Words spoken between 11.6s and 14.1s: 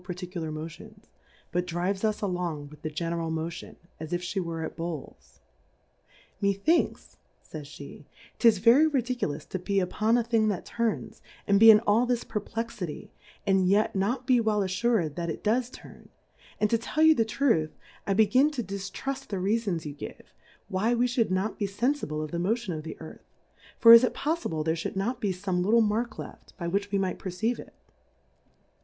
in all this Perplexity, and yet